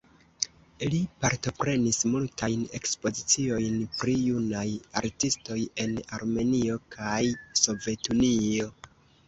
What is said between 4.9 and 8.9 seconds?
artistoj en Armenio kaj Sovetunio.